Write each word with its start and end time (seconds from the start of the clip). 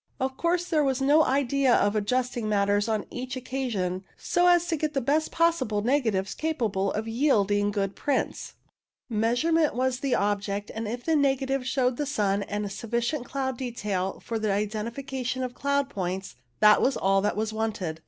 Of 0.19 0.35
course, 0.35 0.65
there 0.65 0.83
was 0.83 0.99
no 0.99 1.23
idea 1.23 1.75
of 1.75 1.95
adjusting 1.95 2.49
matters 2.49 2.87
on 2.89 3.05
each 3.11 3.35
occa 3.35 3.69
sion 3.69 4.03
so 4.17 4.47
as 4.47 4.65
to 4.65 4.75
get 4.75 4.95
the 4.95 4.99
best 4.99 5.29
possible 5.31 5.83
negatives 5.83 6.33
capable 6.33 6.91
of 6.93 7.07
yielding 7.07 7.69
good 7.69 7.95
prints. 7.95 8.55
Measurement 9.11 9.75
was 9.75 9.99
the 9.99 10.13
EXETER 10.15 10.23
OBSERVATIONS 10.31 10.69
143 10.71 10.71
object, 10.71 10.71
and 10.75 10.87
if 10.87 11.05
the 11.05 11.15
negative 11.15 11.67
showed 11.67 11.97
the 11.97 12.07
sun 12.07 12.41
and 12.41 12.65
sufificient 12.71 13.25
cloud 13.25 13.59
detail 13.59 14.19
for 14.25 14.39
the 14.39 14.51
identification 14.51 15.43
of 15.43 15.53
cloud 15.53 15.87
points, 15.87 16.35
that 16.61 16.81
was 16.81 16.97
all 16.97 17.21
that 17.21 17.37
was 17.37 17.53
wanted. 17.53 17.99